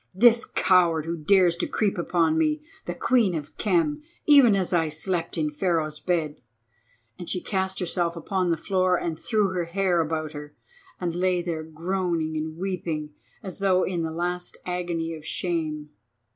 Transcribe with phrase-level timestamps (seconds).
[0.15, 5.51] This coward who dares to creep upon me—the Queen of Khem—even as I slept in
[5.51, 6.41] Pharaoh's bed!"
[7.19, 10.55] and she cast herself upon the floor and threw her hair about her,
[10.99, 13.11] and lay there groaning and weeping
[13.43, 15.91] as though in the last agony of shame.